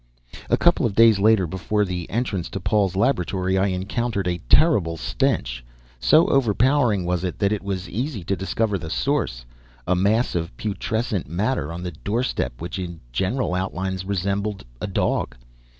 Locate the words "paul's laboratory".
2.59-3.55